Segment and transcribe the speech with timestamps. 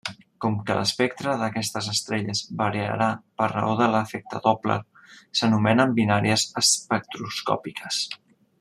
[0.43, 3.09] Com que l'espectre d'aquestes estrelles variarà
[3.41, 4.79] per raó de l'efecte Doppler,
[5.41, 8.05] s'anomenen binàries espectroscòpiques.